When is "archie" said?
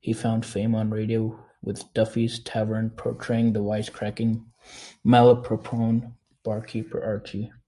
7.04-7.52